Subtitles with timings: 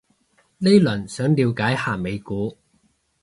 [0.57, 2.57] 呢輪想了解下美股